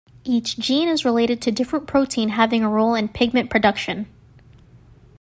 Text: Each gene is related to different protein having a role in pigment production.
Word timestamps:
Each 0.23 0.57
gene 0.57 0.87
is 0.89 1.05
related 1.05 1.43
to 1.43 1.51
different 1.51 1.85
protein 1.85 2.29
having 2.29 2.63
a 2.63 2.69
role 2.69 2.95
in 2.95 3.07
pigment 3.07 3.51
production. 3.51 4.07